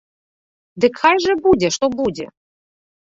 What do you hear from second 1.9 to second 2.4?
будзе!